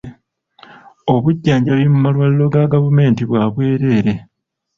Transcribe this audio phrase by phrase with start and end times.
[1.13, 4.13] Obujjanjabi mu malwaliro ga gavumenti bwa bwereere.